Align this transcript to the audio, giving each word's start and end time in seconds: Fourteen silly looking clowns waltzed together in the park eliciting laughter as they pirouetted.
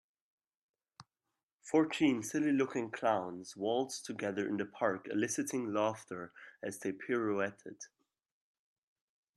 Fourteen 1.61 2.23
silly 2.23 2.51
looking 2.51 2.89
clowns 2.89 3.55
waltzed 3.55 4.03
together 4.03 4.47
in 4.47 4.57
the 4.57 4.65
park 4.65 5.07
eliciting 5.11 5.71
laughter 5.75 6.33
as 6.63 6.79
they 6.79 6.91
pirouetted. 6.91 7.77